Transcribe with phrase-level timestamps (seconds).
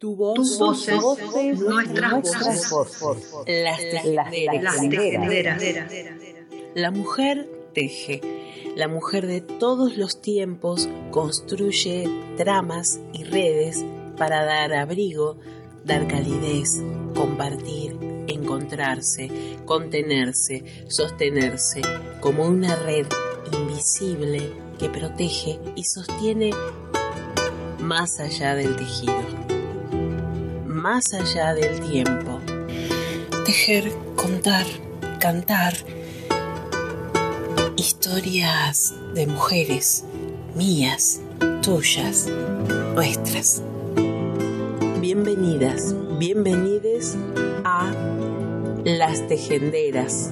[0.00, 0.98] Tu voz, voces,
[1.58, 3.32] nuestras voces.
[3.46, 4.80] Las Las tejenderas.
[4.80, 5.62] tejenderas.
[6.74, 8.22] La mujer teje.
[8.76, 12.08] La mujer de todos los tiempos construye
[12.38, 13.84] tramas y redes
[14.16, 15.36] para dar abrigo,
[15.84, 16.80] dar calidez,
[17.14, 19.28] compartir, encontrarse,
[19.66, 21.82] contenerse, sostenerse,
[22.20, 23.06] como una red
[23.52, 26.52] invisible que protege y sostiene
[27.80, 29.59] más allá del tejido,
[30.80, 32.40] más allá del tiempo.
[33.44, 34.64] Tejer, contar,
[35.18, 35.74] cantar,
[37.76, 40.04] historias de mujeres,
[40.54, 41.20] mías,
[41.62, 42.28] tuyas,
[42.94, 43.62] nuestras.
[45.00, 47.16] Bienvenidas, bienvenides
[47.64, 47.92] a
[48.84, 50.30] Las Tejenderas.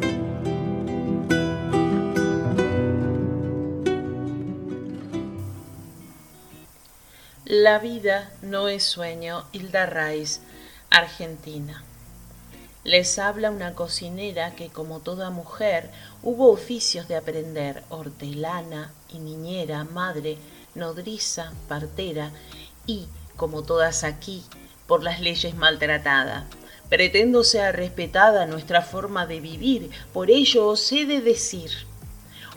[7.61, 10.43] La vida no es sueño, Hilda Raiz,
[10.91, 11.83] Argentina.
[12.84, 15.91] Les habla una cocinera que, como toda mujer,
[16.23, 20.39] hubo oficios de aprender, hortelana y niñera, madre,
[20.77, 22.31] nodriza, partera
[22.87, 24.45] y, como todas aquí,
[24.87, 26.47] por las leyes maltratada.
[26.89, 31.88] Pretendo sea respetada nuestra forma de vivir, por ello os he de decir.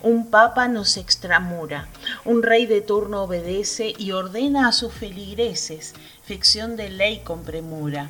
[0.03, 1.87] Un papa nos extramura,
[2.25, 5.93] un rey de turno obedece y ordena a sus feligreses,
[6.23, 8.09] ficción de ley con premura,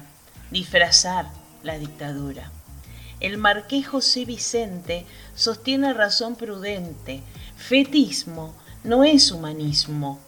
[0.52, 1.28] disfrazar
[1.64, 2.50] la dictadura.
[3.20, 7.22] El marqués José Vicente sostiene razón prudente,
[7.58, 10.20] fetismo no es humanismo.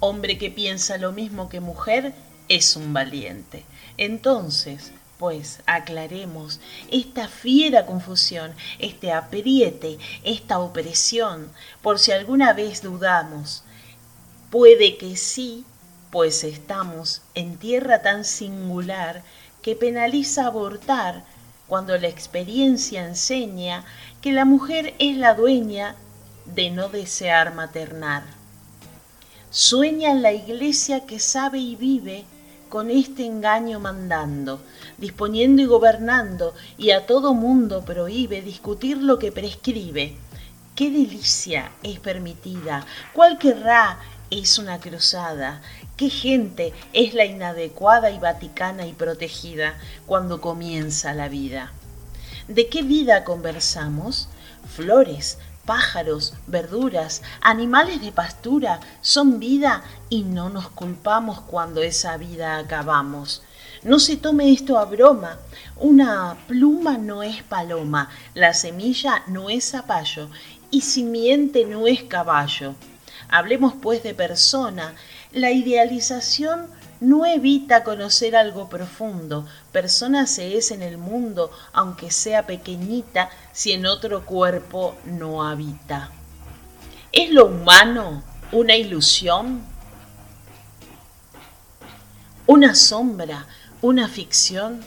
[0.00, 2.14] Hombre que piensa lo mismo que mujer
[2.48, 3.64] es un valiente.
[3.98, 11.50] Entonces, pues aclaremos esta fiera confusión, este apriete, esta opresión,
[11.82, 13.64] por si alguna vez dudamos.
[14.50, 15.64] Puede que sí,
[16.10, 19.22] pues estamos en tierra tan singular
[19.60, 21.24] que penaliza abortar
[21.66, 23.84] cuando la experiencia enseña
[24.22, 25.96] que la mujer es la dueña
[26.46, 28.22] de no desear maternar.
[29.50, 32.24] Sueña en la iglesia que sabe y vive
[32.68, 34.60] con este engaño mandando,
[34.98, 40.16] disponiendo y gobernando, y a todo mundo prohíbe discutir lo que prescribe.
[40.74, 42.86] ¿Qué delicia es permitida?
[43.12, 43.98] ¿Cuál querrá
[44.30, 45.62] es una cruzada?
[45.96, 51.72] ¿Qué gente es la inadecuada y vaticana y protegida cuando comienza la vida?
[52.46, 54.28] ¿De qué vida conversamos?
[54.68, 62.56] Flores, pájaros, verduras, animales de pastura son vida y no nos culpamos cuando esa vida
[62.56, 63.42] acabamos.
[63.82, 65.36] No se tome esto a broma.
[65.76, 70.30] Una pluma no es paloma, la semilla no es zapallo
[70.70, 72.74] y simiente no es caballo.
[73.28, 74.94] Hablemos pues de persona.
[75.32, 76.68] La idealización
[77.00, 79.46] no evita conocer algo profundo.
[79.72, 86.10] Persona se es en el mundo, aunque sea pequeñita, si en otro cuerpo no habita.
[87.12, 88.22] ¿Es lo humano
[88.52, 89.62] una ilusión?
[92.46, 93.46] ¿Una sombra?
[93.80, 94.84] ¿Una ficción?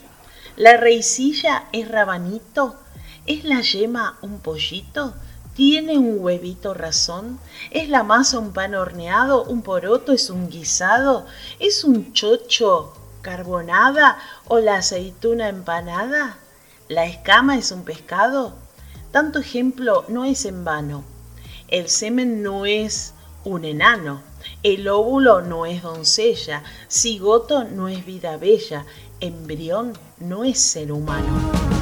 [0.57, 2.79] ¿La reisilla es rabanito?
[3.25, 5.13] ¿Es la yema un pollito?
[5.55, 7.37] ¿Tiene un huevito razón?
[7.71, 9.43] ¿Es la masa un pan horneado?
[9.43, 11.25] ¿Un poroto es un guisado?
[11.59, 14.17] ¿Es un chocho carbonada
[14.47, 16.37] o la aceituna empanada?
[16.87, 18.53] ¿La escama es un pescado?
[19.11, 21.03] Tanto ejemplo no es en vano.
[21.67, 23.13] El semen no es
[23.43, 24.21] un enano.
[24.63, 26.63] El óvulo no es doncella.
[26.89, 28.85] Cigoto no es vida bella.
[29.19, 31.80] Embrión no es ser humano.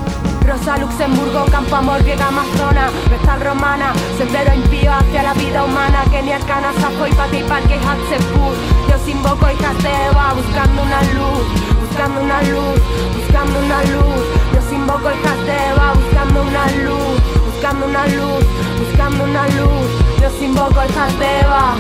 [0.50, 6.38] Rosa, Luxemburgo, Campo Amor, griega, amazona, vestal romana, sendero impío hacia la vida humana, Kenia,
[6.38, 8.56] Arcana, Safoy, Pati, Parque, Hatzepur.
[8.90, 11.46] Yo os invoco, hijas de Eva, buscando una luz,
[11.80, 12.82] buscando una luz,
[13.16, 14.26] buscando una luz.
[14.52, 18.46] Yo os invoco, hijas de Eva, buscando una luz, buscando una luz,
[18.80, 19.88] buscando una luz.
[20.20, 21.76] Yo os invoco, hijas de Eva.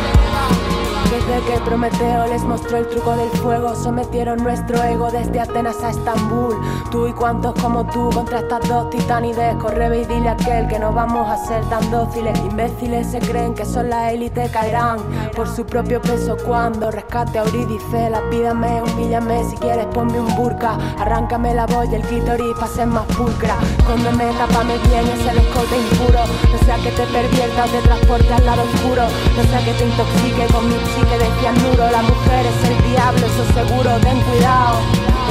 [1.09, 5.89] Desde que Prometeo les mostró el truco del fuego, sometieron nuestro ego desde Atenas a
[5.89, 6.55] Estambul.
[6.91, 10.77] Tú y cuantos como tú contra estas dos titanides, corre y dile a aquel que
[10.77, 12.37] no vamos a ser tan dóciles.
[12.39, 14.99] Imbéciles se creen que son la élite, caerán
[15.35, 18.11] por su propio peso cuando rescate a Eurídice.
[18.11, 22.85] La pídame, humíllame, si quieres ponme un burka, arráncame la y el clítoris para ser
[22.85, 23.57] más pulcra.
[23.79, 26.19] Escóndeme, tápame bien ese escote impuro,
[26.51, 29.03] no sea que te pervierta o te transporte al lado oscuro,
[29.35, 32.91] no sea que te intoxique con mi Así que de cianuro la mujer es el
[32.91, 34.79] diablo, eso seguro, ten cuidado.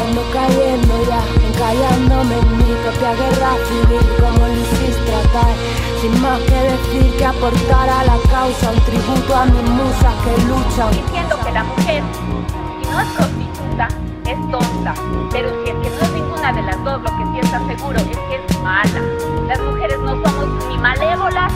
[0.00, 5.52] Ando cayendo ya, encallándome en mi propia guerra civil, como lo hiciste tratar.
[6.00, 10.42] Sin más que decir que aportar a la causa un tributo a mis musas que
[10.46, 10.90] luchan.
[10.90, 13.88] Diciendo que la mujer, si no es prostituta,
[14.24, 14.94] es tonta.
[15.32, 17.98] Pero si es que no es ninguna de las dos, lo que sí está seguro
[17.98, 19.02] es que es mala.
[19.46, 21.52] Las mujeres no somos ni malévolas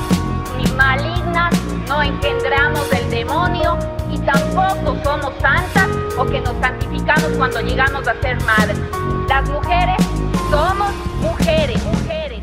[0.58, 1.54] ni malignas,
[1.88, 3.78] no engendramos el demonio,
[5.40, 5.88] santas
[6.18, 8.78] o que nos santificamos cuando llegamos a ser madres.
[9.28, 9.96] Las mujeres
[10.50, 12.40] somos mujeres, mujeres.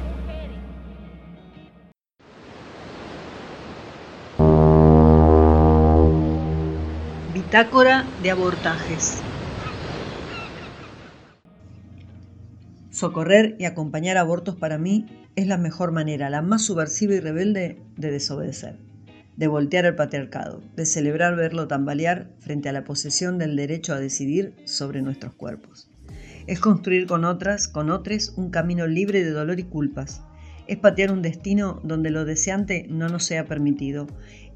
[7.33, 9.21] Bitácora de abortajes.
[12.91, 15.05] Socorrer y acompañar abortos para mí
[15.35, 18.77] es la mejor manera, la más subversiva y rebelde de desobedecer,
[19.39, 23.99] de voltear el patriarcado, de celebrar verlo tambalear frente a la posesión del derecho a
[23.99, 25.89] decidir sobre nuestros cuerpos.
[26.45, 30.23] Es construir con otras, con otros, un camino libre de dolor y culpas.
[30.67, 34.07] Es patear un destino donde lo deseante no nos sea permitido.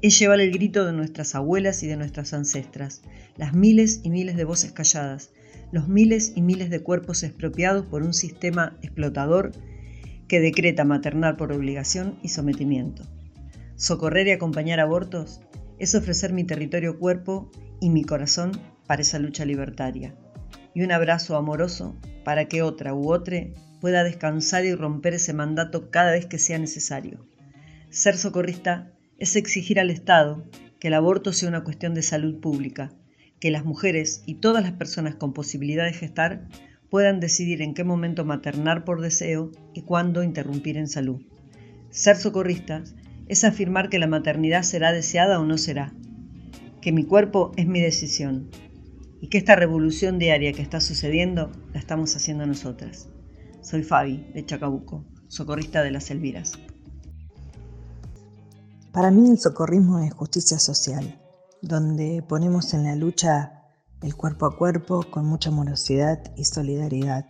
[0.02, 3.00] Es llevar el grito de nuestras abuelas y de nuestras ancestras,
[3.38, 5.30] las miles y miles de voces calladas,
[5.72, 9.52] los miles y miles de cuerpos expropiados por un sistema explotador
[10.28, 13.04] que decreta maternar por obligación y sometimiento.
[13.76, 15.40] Socorrer y acompañar abortos
[15.78, 17.50] es ofrecer mi territorio cuerpo
[17.80, 18.52] y mi corazón
[18.86, 20.14] para esa lucha libertaria,
[20.74, 23.46] y un abrazo amoroso para que otra u otra
[23.80, 27.26] pueda descansar y romper ese mandato cada vez que sea necesario.
[27.90, 30.44] Ser socorrista es exigir al Estado
[30.78, 32.92] que el aborto sea una cuestión de salud pública,
[33.40, 36.48] que las mujeres y todas las personas con posibilidad de gestar
[36.90, 41.20] puedan decidir en qué momento maternar por deseo y cuándo interrumpir en salud.
[41.90, 42.94] Ser socorristas
[43.26, 45.94] es afirmar que la maternidad será deseada o no será,
[46.80, 48.50] que mi cuerpo es mi decisión
[49.20, 53.08] y que esta revolución diaria que está sucediendo la estamos haciendo nosotras.
[53.62, 56.58] Soy Fabi, de Chacabuco, socorrista de las Elviras.
[58.92, 61.18] Para mí el socorrismo es justicia social
[61.68, 63.62] donde ponemos en la lucha
[64.02, 67.24] el cuerpo a cuerpo con mucha amorosidad y solidaridad.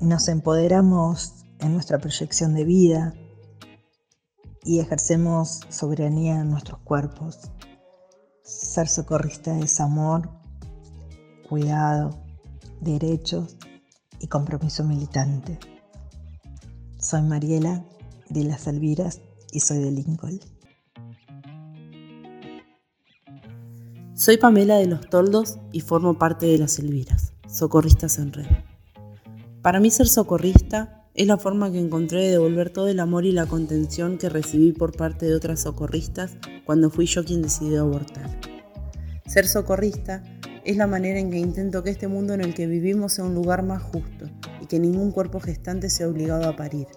[0.00, 3.14] Nos empoderamos en nuestra proyección de vida
[4.64, 7.38] y ejercemos soberanía en nuestros cuerpos.
[8.42, 10.30] Ser socorrista es amor,
[11.48, 12.18] cuidado,
[12.80, 13.56] derechos
[14.18, 15.58] y compromiso militante.
[16.98, 17.84] Soy Mariela
[18.30, 19.20] de las Alviras
[19.52, 20.40] y soy de Lincoln.
[24.14, 28.46] Soy Pamela de los Toldos y formo parte de las Elviras, Socorristas en Red.
[29.60, 33.32] Para mí ser socorrista es la forma que encontré de devolver todo el amor y
[33.32, 38.28] la contención que recibí por parte de otras socorristas cuando fui yo quien decidió abortar.
[39.26, 40.22] Ser socorrista
[40.64, 43.34] es la manera en que intento que este mundo en el que vivimos sea un
[43.34, 44.28] lugar más justo
[44.60, 46.88] y que ningún cuerpo gestante sea obligado a parir.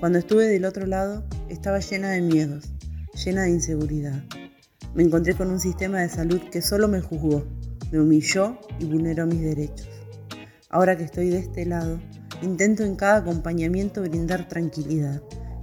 [0.00, 2.72] Cuando estuve del otro lado, estaba llena de miedos,
[3.24, 4.24] llena de inseguridad
[4.94, 7.46] me encontré con un sistema de salud que solo me juzgó,
[7.90, 9.88] me humilló y vulneró mis derechos.
[10.68, 11.98] Ahora que estoy de este lado,
[12.42, 15.22] intento en cada acompañamiento brindar tranquilidad,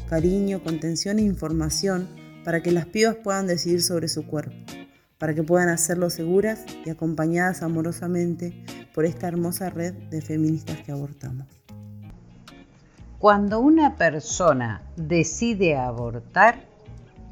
[0.09, 2.09] cariño, contención e información
[2.43, 4.55] para que las pibas puedan decidir sobre su cuerpo,
[5.17, 10.91] para que puedan hacerlo seguras y acompañadas amorosamente por esta hermosa red de feministas que
[10.91, 11.47] abortamos.
[13.19, 16.65] Cuando una persona decide abortar,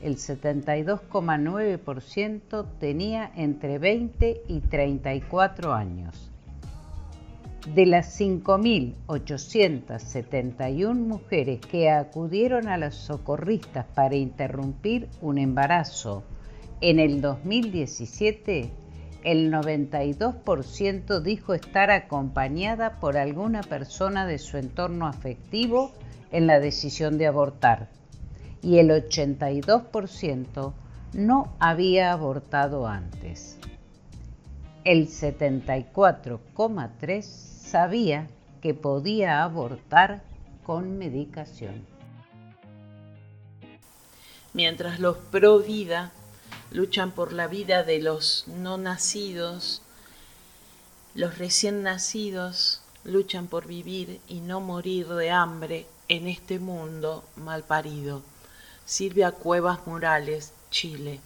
[0.00, 6.30] el 72,9% tenía entre 20 y 34 años.
[7.66, 16.24] De las 5.871 mujeres que acudieron a las socorristas para interrumpir un embarazo
[16.82, 18.70] en el 2017,
[19.24, 25.92] el 92% dijo estar acompañada por alguna persona de su entorno afectivo
[26.32, 27.88] en la decisión de abortar
[28.60, 30.74] y el 82%
[31.14, 33.58] no había abortado antes.
[34.84, 38.28] El 74,3% sabía
[38.60, 40.22] que podía abortar
[40.64, 41.86] con medicación.
[44.52, 46.12] Mientras los pro vida
[46.70, 49.82] luchan por la vida de los no nacidos,
[51.14, 57.64] los recién nacidos luchan por vivir y no morir de hambre en este mundo mal
[57.64, 58.22] parido.
[58.84, 61.20] Silvia Cuevas Morales, Chile.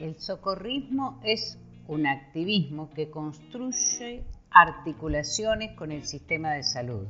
[0.00, 4.24] El socorrismo es un activismo que construye
[4.54, 7.08] articulaciones con el sistema de salud,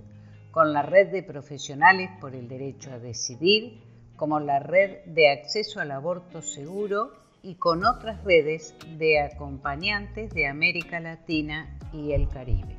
[0.50, 3.82] con la red de profesionales por el derecho a decidir,
[4.16, 10.46] como la red de acceso al aborto seguro y con otras redes de acompañantes de
[10.46, 12.76] América Latina y el Caribe.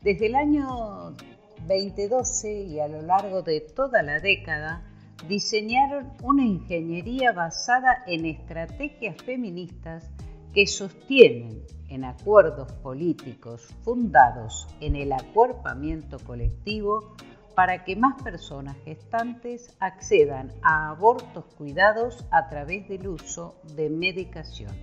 [0.00, 1.14] Desde el año
[1.66, 4.82] 2012 y a lo largo de toda la década,
[5.28, 10.08] diseñaron una ingeniería basada en estrategias feministas
[10.52, 17.14] que sostienen en acuerdos políticos fundados en el acuerpamiento colectivo
[17.54, 24.74] para que más personas gestantes accedan a abortos cuidados a través del uso de medicación.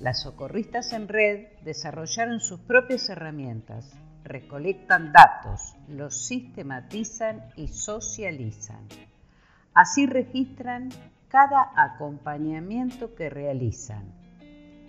[0.00, 8.86] Las socorristas en red desarrollaron sus propias herramientas, recolectan datos, los sistematizan y socializan.
[9.72, 10.90] Así registran
[11.34, 14.14] cada acompañamiento que realizan.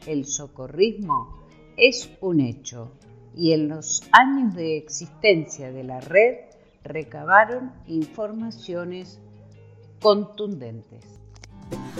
[0.05, 1.39] El socorrismo
[1.75, 2.91] es un hecho
[3.35, 6.35] y en los años de existencia de la red
[6.83, 9.19] recabaron informaciones
[9.99, 11.14] contundentes.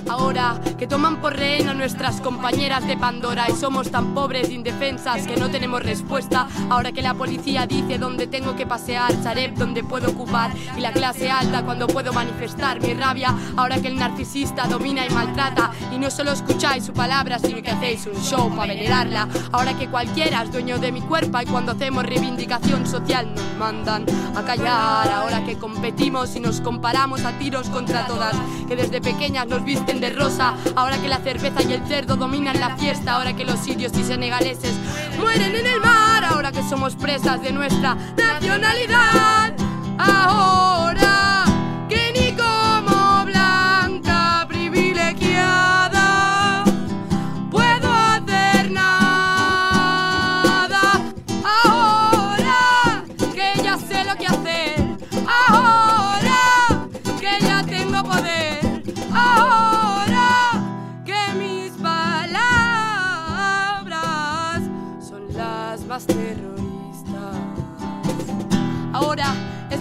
[0.08, 4.54] Ahora que toman por rehén a nuestras compañeras de Pandora y somos tan pobres e
[4.54, 6.48] indefensas que no tenemos respuesta.
[6.70, 10.92] Ahora que la policía dice dónde tengo que pasear, Sareb dónde puedo ocupar y la
[10.92, 13.34] clase alta cuando puedo manifestar mi rabia.
[13.58, 17.72] Ahora que el narcisista domina y maltrata y no solo escucháis su palabra sino que
[17.72, 19.28] hacéis un show para venerarla.
[19.52, 24.06] Ahora que cualquiera es dueño de mi cuerpo y cuando hacemos reivindicación social nos mandan
[24.36, 25.10] a callar.
[25.10, 28.36] Ahora que competimos y nos comparamos a tiros contra todas,
[28.68, 30.54] que desde pequeñas nos visten de rosa.
[30.76, 33.14] Ahora que la cerveza y el cerdo dominan la fiesta.
[33.14, 34.74] Ahora que los sirios y senegaleses
[35.18, 36.26] mueren en el mar.
[36.26, 39.54] Ahora que somos presas de nuestra nacionalidad.
[39.98, 41.35] Ahora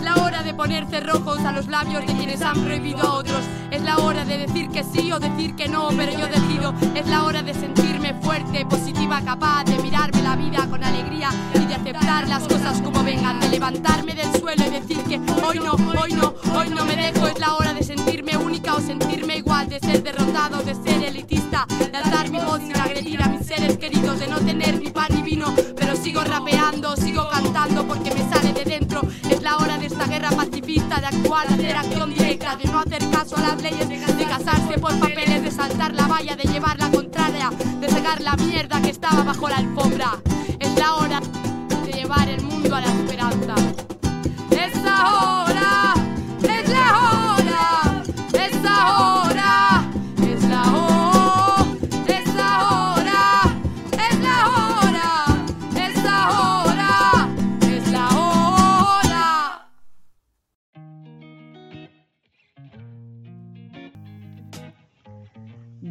[0.05, 3.41] la hora de poner cerrojos a los labios de quienes han prohibido a otros.
[3.71, 6.75] Es la hora de decir que sí o decir que no, pero yo decido.
[6.95, 11.67] Es la hora de sentirme fuerte, positiva, capaz de mirarme la vida con alegría y
[11.67, 15.73] de aceptar las cosas como vengan, de levantarme del suelo y decir que hoy no,
[15.73, 17.27] hoy no, hoy no me dejo.
[17.27, 21.44] Es la hora de sentirme única o sentirme igual, de ser derrotado, de ser elitista,
[21.55, 25.07] de alzar mi voz sin agredir a mis seres queridos, de no tener ni pan
[25.15, 29.03] ni vino, pero sigo rapeando, sigo cantando porque me sale de dentro.
[29.31, 32.81] Es la hora de esta guerra pacifista, de actuar, de hacer acción directa, de no
[32.81, 36.77] hacer caso a las leyes, de casarse por papeles, de saltar la valla, de llevar
[36.81, 40.19] la contraria, de sacar la mierda que estaba bajo la alfombra.
[40.59, 41.21] Es la hora
[41.87, 43.55] de llevar el mundo a la esperanza.
[44.51, 45.44] Es la hora,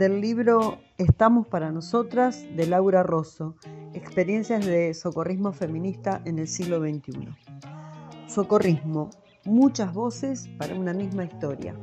[0.03, 3.55] Del libro Estamos para nosotras de Laura Rosso,
[3.93, 7.29] experiencias de socorrismo feminista en el siglo XXI.
[8.27, 9.11] Socorrismo,
[9.45, 11.73] muchas voces para una misma historia.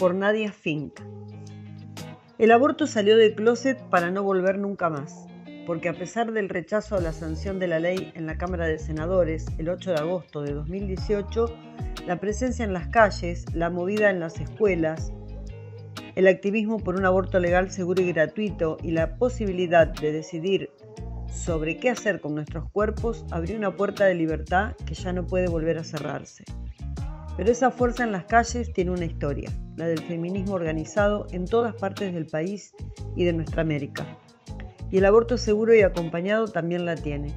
[0.00, 0.98] Por Nadia Fink.
[2.38, 5.28] El aborto salió del closet para no volver nunca más,
[5.64, 8.80] porque a pesar del rechazo a la sanción de la ley en la Cámara de
[8.80, 11.54] Senadores el 8 de agosto de 2018,
[12.04, 15.12] la presencia en las calles, la movida en las escuelas,
[16.18, 20.68] el activismo por un aborto legal, seguro y gratuito y la posibilidad de decidir
[21.30, 25.46] sobre qué hacer con nuestros cuerpos abrió una puerta de libertad que ya no puede
[25.46, 26.42] volver a cerrarse.
[27.36, 31.76] Pero esa fuerza en las calles tiene una historia, la del feminismo organizado en todas
[31.76, 32.74] partes del país
[33.14, 34.18] y de nuestra América.
[34.90, 37.32] Y el aborto seguro y acompañado también la tiene.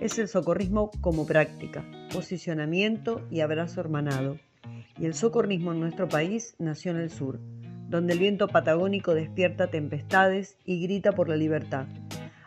[0.00, 4.38] Es el socorrismo como práctica, posicionamiento y abrazo hermanado.
[4.98, 7.38] Y el socorrismo en nuestro país nació en el sur,
[7.92, 11.84] donde el viento patagónico despierta tempestades y grita por la libertad.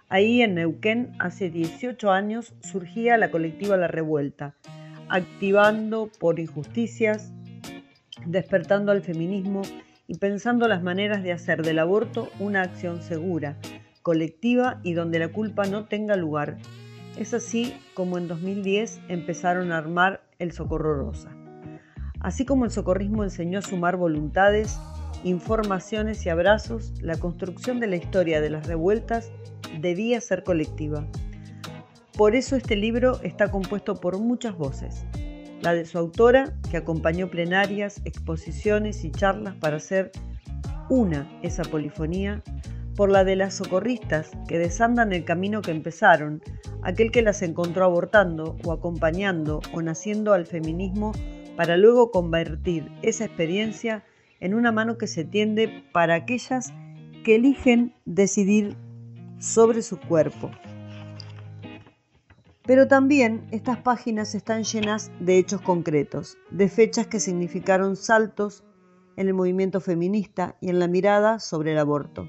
[0.10, 4.56] Ahí en Neuquén, hace 18 años, surgía la colectiva La Revuelta,
[5.08, 7.32] activando por injusticias,
[8.26, 9.62] despertando al feminismo
[10.08, 13.56] y pensando las maneras de hacer del aborto una acción segura,
[14.02, 16.58] colectiva y donde la culpa no tenga lugar,
[17.18, 21.30] Es así como en 2010 empezaron a armar el Socorro Rosa.
[22.20, 24.80] Así como el socorrismo enseñó a sumar voluntades,
[25.26, 29.32] informaciones y abrazos, la construcción de la historia de las revueltas
[29.82, 31.08] debía ser colectiva.
[32.16, 35.04] Por eso este libro está compuesto por muchas voces.
[35.62, 40.12] La de su autora, que acompañó plenarias, exposiciones y charlas para hacer
[40.90, 42.44] una esa polifonía,
[42.96, 46.44] por la de las socorristas que desandan el camino que empezaron,
[46.84, 51.14] aquel que las encontró abortando o acompañando o naciendo al feminismo
[51.58, 54.04] para luego convertir esa experiencia
[54.40, 56.74] en una mano que se tiende para aquellas
[57.24, 58.76] que eligen decidir
[59.40, 60.52] sobre su cuerpo.
[62.66, 68.64] Pero también estas páginas están llenas de hechos concretos, de fechas que significaron saltos
[69.18, 72.28] en el movimiento feminista y en la mirada sobre el aborto.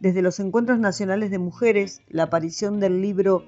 [0.00, 3.44] Desde los encuentros nacionales de mujeres, la aparición del libro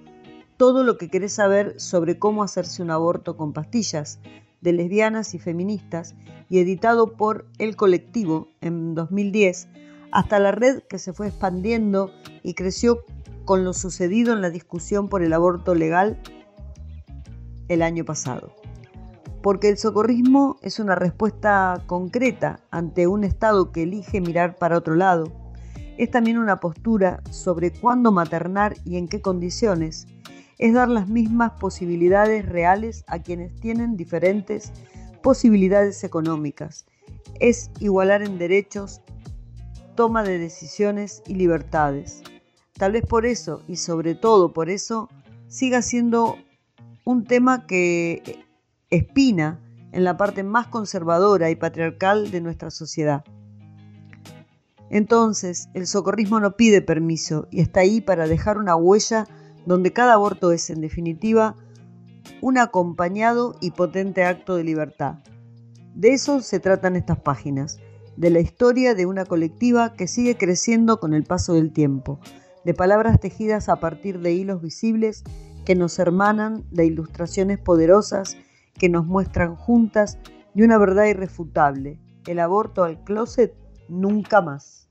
[0.57, 4.21] Todo lo que querés saber sobre cómo hacerse un aborto con pastillas,
[4.63, 6.15] de lesbianas y feministas,
[6.49, 9.69] y editado por El Colectivo en 2010,
[10.13, 12.11] hasta la red que se fue expandiendo
[12.43, 13.05] y creció
[13.45, 16.21] con lo sucedido en la discusión por el aborto legal
[17.69, 18.55] el año pasado.
[19.43, 24.95] Porque el socorrismo es una respuesta concreta ante un Estado que elige mirar para otro
[24.95, 25.33] lado.
[25.99, 30.07] Es también una postura sobre cuándo maternar y en qué condiciones.
[30.59, 34.73] Es dar las mismas posibilidades reales a quienes tienen diferentes
[35.23, 36.87] posibilidades económicas.
[37.41, 39.01] Es igualar en derechos
[39.95, 42.23] toma de decisiones y libertades.
[42.75, 45.09] Tal vez por eso, y sobre todo por eso,
[45.49, 46.37] siga siendo
[47.05, 48.45] un tema que
[48.91, 49.61] espina
[49.93, 53.25] en la parte más conservadora y patriarcal de nuestra sociedad.
[54.91, 59.27] Entonces, el socorrismo no pide permiso y está ahí para dejar una huella
[59.67, 61.57] donde cada aborto es, en definitiva,
[62.41, 65.19] un acompañado y potente acto de libertad.
[65.95, 67.81] De eso se tratan estas páginas
[68.17, 72.19] de la historia de una colectiva que sigue creciendo con el paso del tiempo,
[72.65, 75.25] de palabras tejidas a partir de hilos visibles
[75.65, 78.37] que nos hermanan, de ilustraciones poderosas
[78.75, 80.19] que nos muestran juntas
[80.55, 83.55] de una verdad irrefutable, el aborto al closet
[83.89, 84.82] nunca más.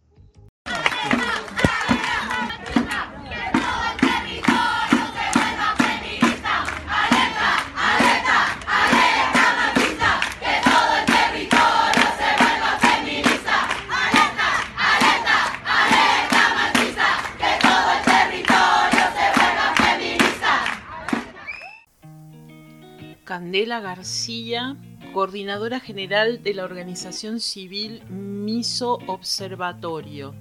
[23.32, 24.76] Candela García,
[25.13, 30.36] coordinadora general de la organización civil Miso Observatorio.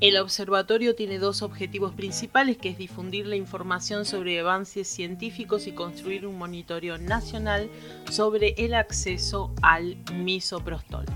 [0.00, 5.72] El observatorio tiene dos objetivos principales, que es difundir la información sobre avances científicos y
[5.72, 7.68] construir un monitoreo nacional
[8.08, 11.06] sobre el acceso al misoprostol.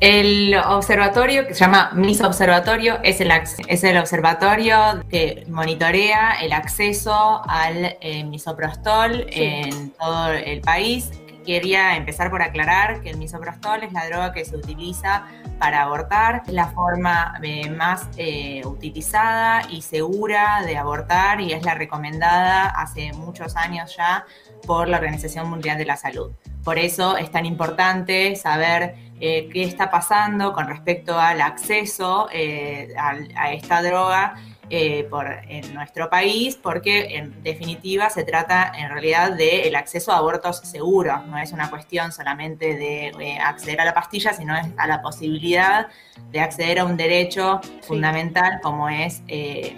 [0.00, 6.52] El observatorio, que se llama MIS Observatorio, es el, es el observatorio que monitorea el
[6.52, 11.10] acceso al eh, misoprostol en todo el país.
[11.44, 15.26] Quería empezar por aclarar que el misoprostol es la droga que se utiliza
[15.58, 21.62] para abortar, es la forma eh, más eh, utilizada y segura de abortar y es
[21.62, 24.24] la recomendada hace muchos años ya
[24.66, 26.32] por la Organización Mundial de la Salud.
[26.64, 33.52] Por eso es tan importante saber eh, qué está pasando con respecto al acceso a,
[33.52, 34.34] esta droga
[34.70, 40.16] eh, por, en nuestro país, porque en definitiva se trata en realidad del acceso a
[40.16, 44.86] abortos seguros, no es una cuestión solamente de acceder a la pastilla, sino es a
[44.86, 45.88] la posibilidad
[46.30, 49.22] de acceder a un derecho fundamental como es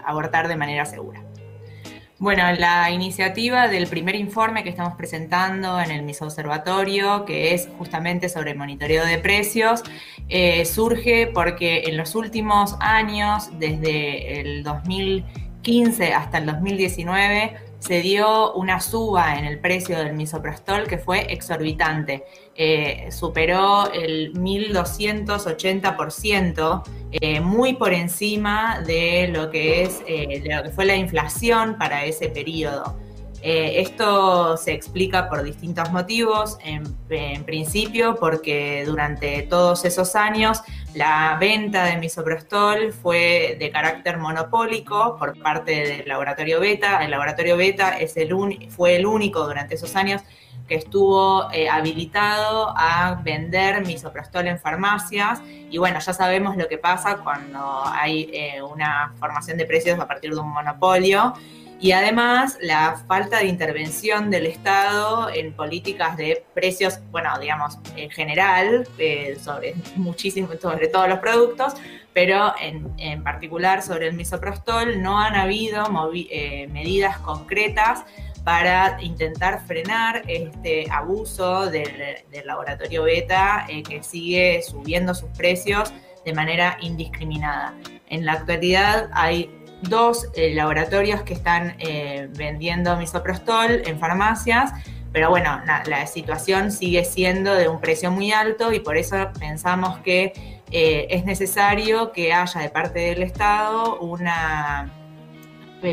[0.04, 1.25] abortar de manera segura.
[2.18, 7.68] Bueno, la iniciativa del primer informe que estamos presentando en el MIS Observatorio, que es
[7.76, 9.82] justamente sobre monitoreo de precios,
[10.30, 17.54] eh, surge porque en los últimos años, desde el 2015 hasta el 2019,
[17.86, 22.24] se dio una suba en el precio del misoprostol que fue exorbitante.
[22.56, 30.70] Eh, superó el 1280%, eh, muy por encima de lo que es eh, lo que
[30.70, 32.98] fue la inflación para ese periodo.
[33.42, 36.58] Esto se explica por distintos motivos.
[36.64, 40.62] En, en, principio, porque durante todos esos años
[40.94, 47.04] la venta de misoprostol fue de carácter monopólico por parte del laboratorio Beta.
[47.04, 48.34] El laboratorio Beta es el
[48.70, 50.22] fue el único durante esos años
[50.66, 55.40] que estuvo eh, habilitado a vender misoprostol en farmacias.
[55.70, 60.08] Y bueno, ya sabemos lo que pasa cuando hay eh, una formación de precios a
[60.08, 61.34] partir de un monopolio.
[61.78, 68.10] Y además la falta de intervención del Estado en políticas de precios, bueno, digamos, en
[68.10, 71.74] general, eh, sobre muchísimo, sobre todos los productos,
[72.14, 75.84] pero en, particular sobre el misoprostol no han habido
[76.14, 78.04] eh, medidas concretas
[78.42, 81.92] para intentar frenar este abuso del,
[82.44, 85.92] laboratorio beta eh, que sigue subiendo sus precios
[86.24, 87.74] de manera indiscriminada.
[88.08, 89.50] En la actualidad hay
[89.88, 94.72] dos eh, laboratorios que están eh, vendiendo misoprostol en farmacias,
[95.12, 99.98] pero bueno, la situación sigue siendo de un precio muy alto y por eso pensamos
[100.00, 100.32] que
[100.70, 104.90] eh, es necesario que haya de parte del Estado una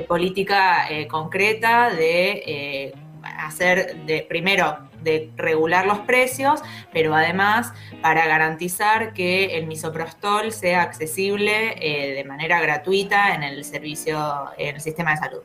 [0.08, 9.58] política concreta de hacer, de primero, de regular los precios, pero además para garantizar que
[9.58, 15.18] el misoprostol sea accesible eh, de manera gratuita en el servicio, en el sistema de
[15.18, 15.42] salud.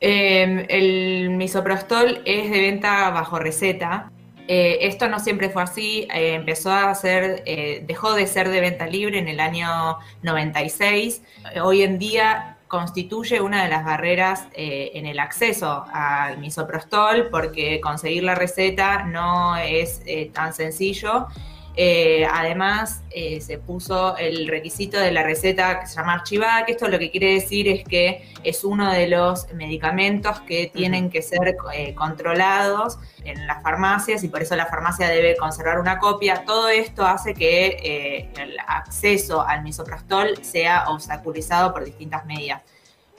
[0.00, 4.10] Em, el misoprostol es de venta bajo receta.
[4.48, 7.44] Eh, esto no siempre fue así, eh, empezó a ser,
[7.86, 11.22] dejó de ser de venta libre en el año 96.
[11.62, 17.82] Hoy en día constituye una de las barreras eh, en el acceso al misoprostol porque
[17.82, 21.26] conseguir la receta no es eh, tan sencillo.
[21.74, 23.02] Eh, además,
[23.40, 27.10] se puso el requisito de la receta que se llama archivada, que esto lo que
[27.10, 31.56] quiere decir es que es uno de los medicamentos que tienen que ser
[31.94, 36.44] controlados en las farmacias y por eso la farmacia debe conservar una copia.
[36.44, 42.62] Todo esto hace que el acceso al misoprostol sea obstaculizado por distintas medidas.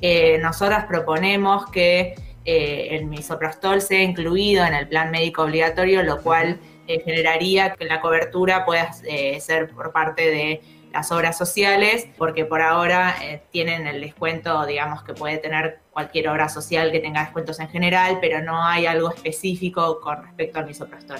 [0.06, 6.22] Eh, nosotras proponemos que eh, el misoprostol sea incluido en el plan médico obligatorio, lo
[6.22, 12.46] cual eh, generaría que la cobertura pueda ser por parte de las obras sociales, porque
[12.46, 13.15] por ahora
[13.52, 18.19] tienen el descuento, digamos, que puede tener cualquier obra social que tenga descuentos en general,
[18.22, 21.19] pero no hay algo específico con respecto al misoprostol.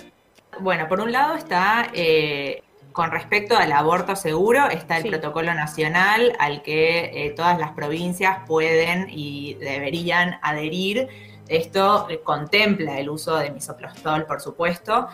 [0.60, 1.90] Bueno, por un lado está
[2.94, 8.38] con respecto al aborto seguro, está el protocolo nacional al que eh, todas las provincias
[8.48, 11.10] pueden y deberían adherir.
[11.48, 15.08] Esto eh, contempla el uso de misoprostol, por supuesto,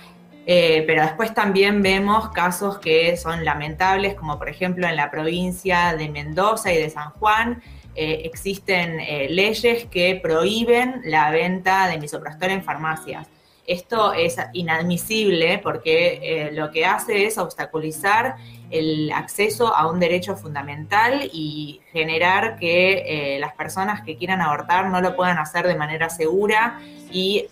[0.52, 5.96] eh, pero después también vemos casos que son lamentables, como por ejemplo en la provincia
[5.96, 7.62] de Mendoza y de San Juan,
[7.96, 8.98] existen
[9.36, 13.28] leyes que prohíben la venta de misoprostol en farmacias.
[13.70, 18.36] Esto es inadmisible porque eh, lo que hace es obstaculizar
[18.72, 24.90] el acceso a un derecho fundamental y generar que eh, las personas que quieran abortar
[24.90, 26.80] no lo puedan hacer de manera segura
[27.12, 27.46] y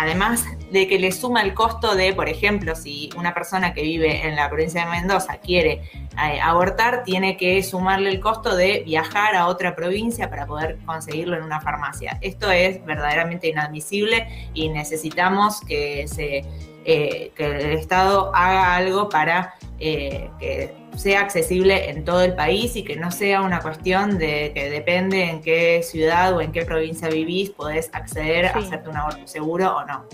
[0.00, 4.26] además de que le suma el costo de, por ejemplo, si una persona que vive
[4.26, 9.36] en la provincia de Mendoza quiere eh, abortar, tiene que sumarle el costo de viajar
[9.36, 12.18] a otra provincia para poder conseguirlo en una farmacia.
[12.22, 16.44] Esto es verdaderamente inadmisible y necesitamos que, se,
[16.84, 22.76] eh, que el Estado haga algo para eh, que sea accesible en todo el país
[22.76, 26.64] y que no sea una cuestión de que depende en qué ciudad o en qué
[26.64, 30.04] provincia vivís, podés acceder a hacerte un aborto seguro o no.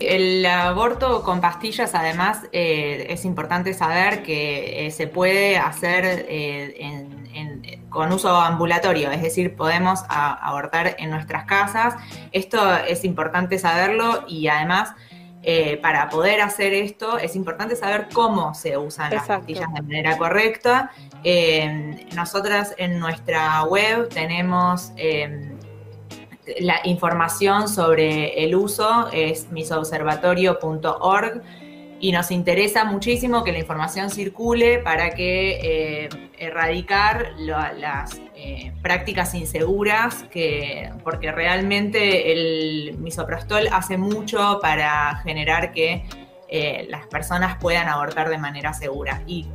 [0.00, 7.78] El aborto con pastillas, además, eh, es importante saber que eh, se puede hacer eh,
[7.90, 11.96] con uso ambulatorio, es decir, podemos abortar en nuestras casas.
[12.32, 14.94] Esto es importante saberlo y además
[15.42, 20.18] eh, para poder hacer esto es importante saber cómo se usan las pastillas de manera
[20.18, 20.90] correcta.
[21.24, 25.56] Eh, nosotras en nuestra web tenemos eh,
[26.60, 31.42] la información sobre el uso, es misobservatorio.org
[32.00, 35.60] y nos interesa muchísimo que la información circule para que
[36.04, 45.72] eh, erradicar las eh, prácticas inseguras, que, porque realmente el misoprostol hace mucho para generar
[45.72, 46.06] que
[46.48, 49.22] eh, las personas puedan abortar de manera segura.
[49.26, 49.46] Y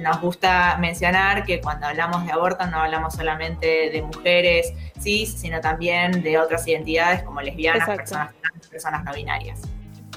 [0.00, 5.60] nos gusta mencionar que cuando hablamos de aborto no hablamos solamente de mujeres cis, sino
[5.60, 9.60] también de otras identidades como lesbianas, personas trans, personas no binarias.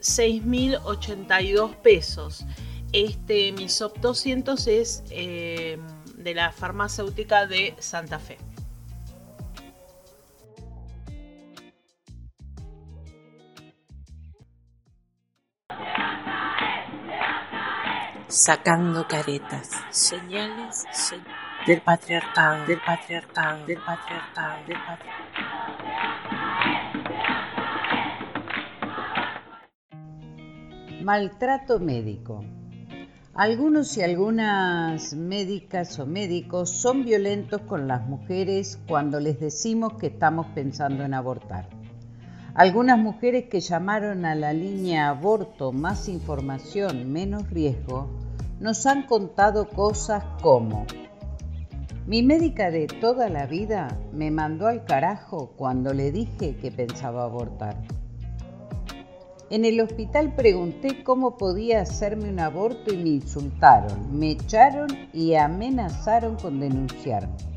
[0.00, 2.44] 6.082 pesos.
[2.92, 5.78] Este Misop 200 es eh,
[6.16, 8.38] de la farmacéutica de Santa Fe.
[18.28, 20.84] Sacando caretas, señales
[21.64, 26.26] del patriarcado, del patriarcado, del patriarcado, del patriarcado.
[31.04, 32.44] Maltrato médico.
[33.32, 40.08] Algunos y algunas médicas o médicos son violentos con las mujeres cuando les decimos que
[40.08, 41.68] estamos pensando en abortar.
[42.56, 48.08] Algunas mujeres que llamaron a la línea aborto más información, menos riesgo,
[48.60, 50.86] nos han contado cosas como
[52.06, 57.24] mi médica de toda la vida me mandó al carajo cuando le dije que pensaba
[57.24, 57.76] abortar.
[59.50, 65.34] En el hospital pregunté cómo podía hacerme un aborto y me insultaron, me echaron y
[65.34, 67.55] amenazaron con denunciarme.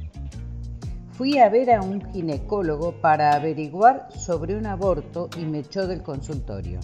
[1.20, 6.02] Fui a ver a un ginecólogo para averiguar sobre un aborto y me echó del
[6.02, 6.80] consultorio.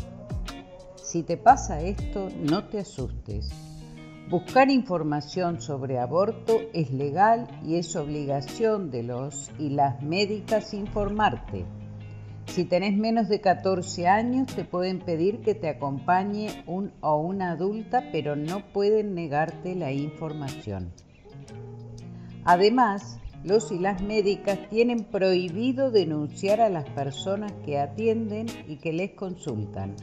[0.97, 3.49] Si te pasa esto, no te asustes.
[4.29, 11.63] Buscar información sobre aborto es legal y es obligación de los y las médicas informarte.
[12.47, 17.51] Si tenés menos de 14 años, te pueden pedir que te acompañe un o una
[17.51, 20.91] adulta, pero no pueden negarte la información.
[22.43, 28.91] Además, los y las médicas tienen prohibido denunciar a las personas que atienden y que
[28.91, 29.95] les consultan.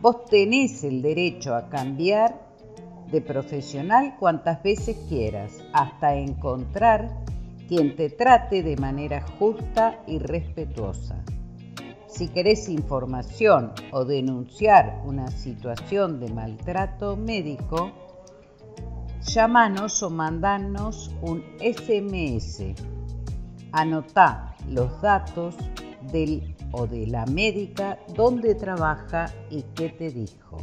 [0.00, 2.44] Vos tenés el derecho a cambiar
[3.10, 7.24] de profesional cuantas veces quieras, hasta encontrar
[7.68, 11.24] quien te trate de manera justa y respetuosa.
[12.08, 17.92] Si querés información o denunciar una situación de maltrato médico,
[19.24, 22.74] llámanos o mandanos un SMS.
[23.72, 25.56] Anotá los datos
[26.12, 30.58] del o de la médica donde trabaja y qué te dijo.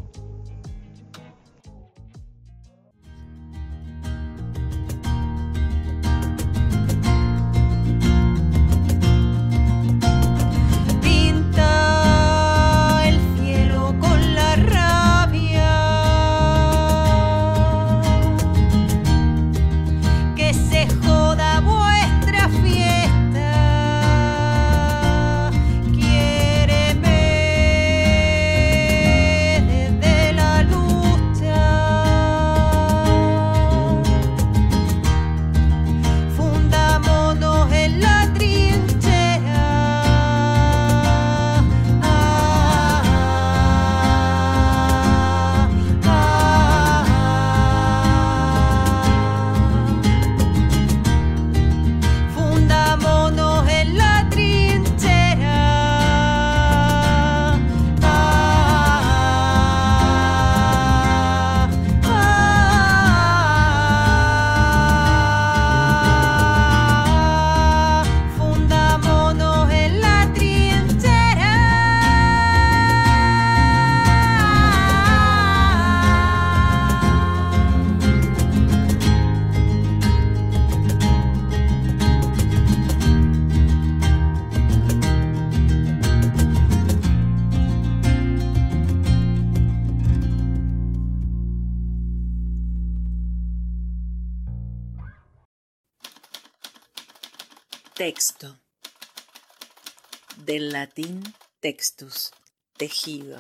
[100.52, 101.24] Del latín
[101.62, 102.32] textus,
[102.76, 103.40] tejido.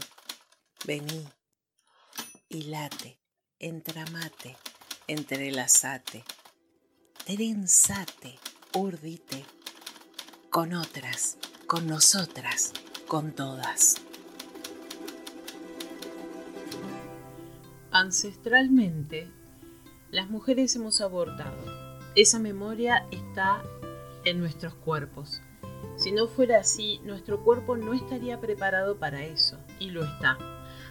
[0.85, 1.27] Vení,
[2.47, 3.19] hilate,
[3.59, 4.55] entramate,
[5.07, 6.23] entrelazate,
[7.25, 8.39] trenzate,
[8.73, 9.43] urdite,
[10.49, 12.71] con otras, con nosotras,
[13.09, 13.97] con todas.
[17.91, 19.29] Ancestralmente,
[20.11, 21.61] las mujeres hemos abortado.
[22.15, 23.61] Esa memoria está
[24.23, 25.41] en nuestros cuerpos.
[26.01, 30.35] Si no fuera así, nuestro cuerpo no estaría preparado para eso, y lo está.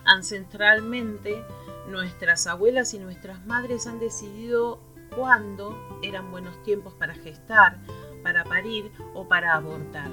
[0.05, 1.45] Ancestralmente,
[1.89, 4.79] nuestras abuelas y nuestras madres han decidido
[5.17, 7.79] cuándo eran buenos tiempos para gestar,
[8.23, 10.13] para parir o para abortar.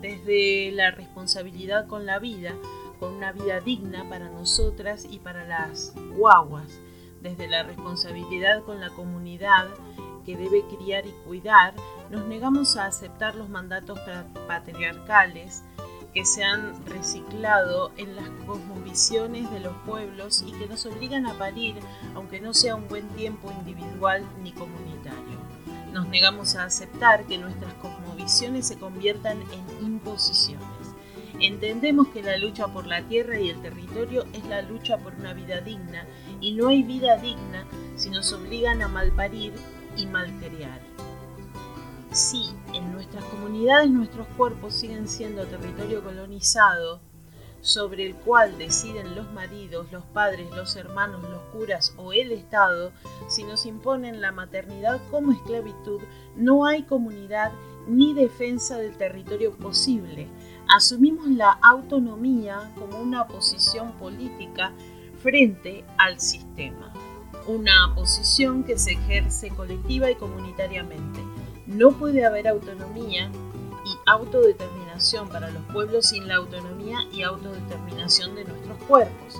[0.00, 2.54] Desde la responsabilidad con la vida,
[3.00, 6.80] con una vida digna para nosotras y para las guaguas,
[7.20, 9.66] desde la responsabilidad con la comunidad
[10.24, 11.74] que debe criar y cuidar,
[12.10, 13.98] nos negamos a aceptar los mandatos
[14.46, 15.62] patriarcales
[16.14, 21.34] que se han reciclado en las cosmovisiones de los pueblos y que nos obligan a
[21.34, 21.76] parir,
[22.14, 25.38] aunque no sea un buen tiempo individual ni comunitario.
[25.92, 30.66] Nos negamos a aceptar que nuestras cosmovisiones se conviertan en imposiciones.
[31.40, 35.34] Entendemos que la lucha por la tierra y el territorio es la lucha por una
[35.34, 36.04] vida digna
[36.40, 37.64] y no hay vida digna
[37.96, 39.52] si nos obligan a malparir
[39.96, 40.80] y malcriar.
[42.18, 47.00] Si en nuestras comunidades nuestros cuerpos siguen siendo territorio colonizado,
[47.60, 52.90] sobre el cual deciden los maridos, los padres, los hermanos, los curas o el Estado,
[53.28, 56.00] si nos imponen la maternidad como esclavitud,
[56.34, 57.52] no hay comunidad
[57.86, 60.26] ni defensa del territorio posible.
[60.76, 64.72] Asumimos la autonomía como una posición política
[65.22, 66.92] frente al sistema,
[67.46, 71.37] una posición que se ejerce colectiva y comunitariamente.
[71.68, 73.30] No puede haber autonomía
[73.84, 79.38] y autodeterminación para los pueblos sin la autonomía y autodeterminación de nuestros cuerpos.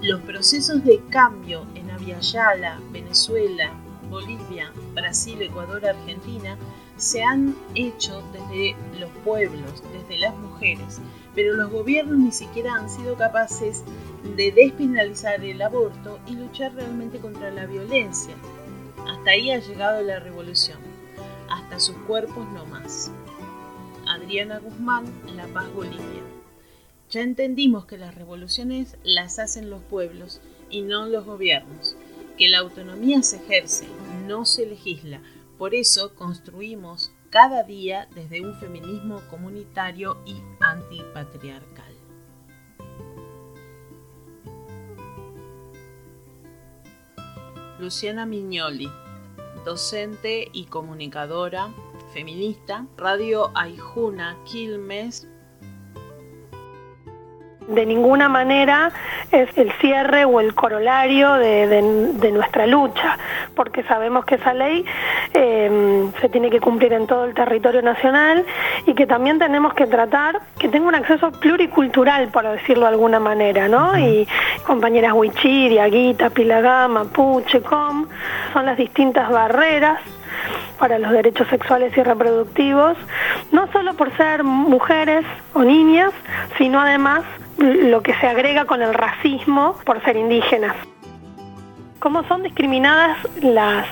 [0.00, 3.74] Los procesos de cambio en Aviala, Venezuela,
[4.08, 6.56] Bolivia, Brasil, Ecuador, Argentina
[6.96, 10.98] se han hecho desde los pueblos, desde las mujeres,
[11.34, 13.84] pero los gobiernos ni siquiera han sido capaces
[14.34, 18.34] de despenalizar el aborto y luchar realmente contra la violencia.
[19.06, 20.78] Hasta ahí ha llegado la revolución,
[21.80, 23.10] sus cuerpos no más.
[24.06, 26.22] Adriana Guzmán, La Paz Bolivia.
[27.10, 31.96] Ya entendimos que las revoluciones las hacen los pueblos y no los gobiernos,
[32.36, 33.86] que la autonomía se ejerce,
[34.26, 35.20] no se legisla.
[35.58, 41.94] Por eso construimos cada día desde un feminismo comunitario y antipatriarcal.
[47.78, 48.90] Luciana Mignoli,
[49.64, 51.72] docente y comunicadora
[52.12, 55.28] feminista, Radio Aijuna Quilmes.
[57.70, 58.90] De ninguna manera
[59.30, 63.16] es el cierre o el corolario de, nuestra lucha,
[63.54, 64.84] porque sabemos que esa ley
[65.34, 68.44] em, se tiene que cumplir en todo el territorio nacional
[68.86, 73.20] y que también tenemos que tratar que tenga un acceso pluricultural, por decirlo de alguna
[73.20, 73.96] manera, ¿no?
[73.98, 74.26] Y
[74.66, 78.06] compañeras Huichiri, Aguita, Pilagama, Puche, Com,
[78.52, 80.00] son las distintas barreras
[80.78, 82.96] para los derechos sexuales y reproductivos,
[83.52, 86.12] no solo por ser mujeres o niñas,
[86.56, 87.22] sino además
[87.60, 90.74] lo que se agrega con el racismo por ser indígenas.
[91.98, 93.86] ¿Cómo son discriminadas las,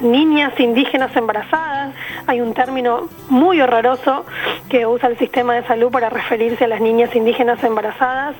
[0.00, 1.94] niñas indígenas embarazadas?
[2.26, 4.24] Hay un término muy horroroso
[4.68, 8.36] que usa el sistema de salud para referirse a las niñas indígenas embarazadas,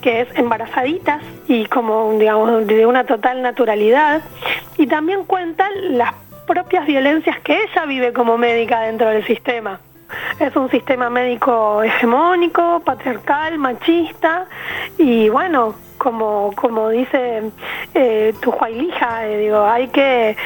[0.00, 4.22] que es embarazaditas y como digamos de una total naturalidad.
[4.78, 6.14] Y también cuentan las
[6.46, 9.80] propias violencias que ella vive como médica dentro del sistema.
[10.38, 14.46] Es un sistema médico hegemónico, patriarcal, machista
[14.98, 17.50] y bueno, como, como dice
[17.94, 20.36] eh, tu Juailija, eh, digo, hay que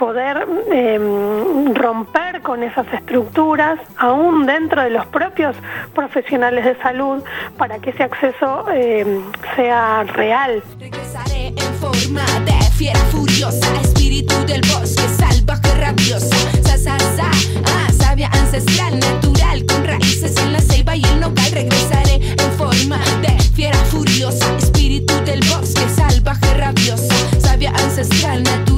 [0.00, 5.54] poder em, romper con esas estructuras, aún dentro de los propios
[5.94, 7.22] profesionales de salud,
[7.58, 9.20] para que ese acceso em,
[9.56, 10.62] sea real.
[10.78, 17.30] Regresaré en forma de fiera furiosa, espíritu del bosque, salvaje rabiosa, sa, sa, sa,
[17.66, 21.52] ah, sabia ancestral, natural, con raíces en la ceiba y el nogal.
[21.52, 28.69] Regresaré en forma de fiera furiosa, espíritu del bosque, salvaje rabiosa, sabia ancestral, natural,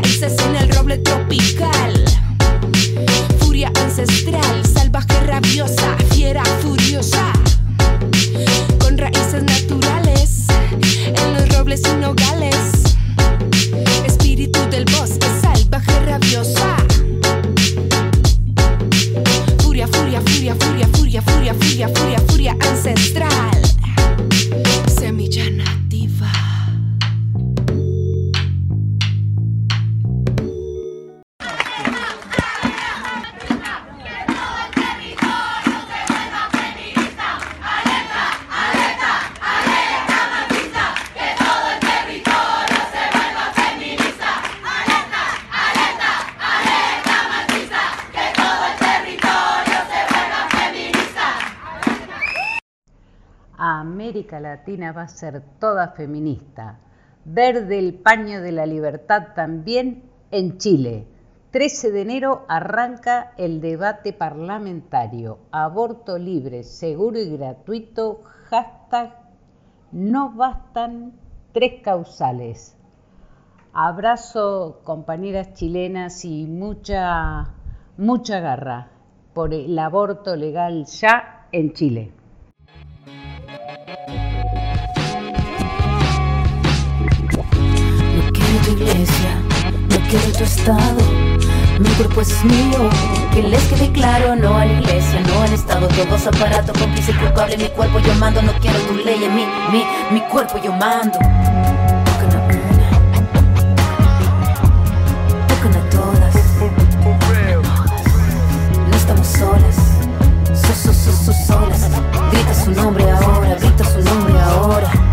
[0.00, 2.04] raíces en el roble tropical.
[3.38, 7.37] Furia ancestral, salvaje rabiosa, fiera furiosa.
[54.48, 56.78] Latina va a ser toda feminista.
[57.24, 61.06] Verde el paño de la libertad también en Chile.
[61.50, 65.38] 13 de enero arranca el debate parlamentario.
[65.50, 68.22] Aborto libre, seguro y gratuito.
[68.48, 69.14] Hashtag
[69.92, 71.12] no bastan
[71.52, 72.76] tres causales.
[73.72, 77.54] Abrazo compañeras chilenas y mucha,
[77.96, 78.88] mucha garra
[79.34, 82.17] por el aborto legal ya en Chile.
[88.78, 91.28] No quiero tu estado.
[91.78, 92.90] Mi cuerpo es mío,
[93.32, 97.56] que les quede claro, no a la iglesia, no al estado, todos aparatos, cómplice culpable,
[97.56, 101.18] mi cuerpo yo mando, no quiero tu ley, mi, mi, mi cuerpo yo mando.
[111.46, 111.88] solas.
[112.30, 115.07] Grita su nombre ahora, grita su nombre ahora.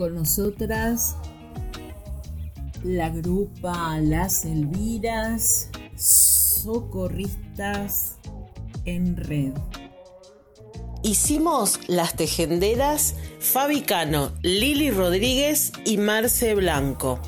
[0.00, 1.14] Con nosotras
[2.82, 8.14] la grupa Las Elviras, socorristas
[8.86, 9.52] en red.
[11.02, 17.20] Hicimos las tejenderas Fabi Cano, Lili Rodríguez y Marce Blanco.